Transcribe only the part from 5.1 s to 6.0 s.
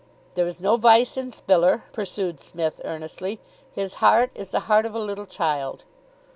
child."